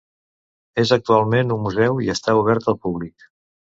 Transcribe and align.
És 0.85 0.93
actualment 0.97 1.55
un 1.59 1.63
museu 1.69 2.03
i 2.09 2.13
està 2.19 2.39
obert 2.43 2.71
al 2.75 2.83
públic. 2.85 3.33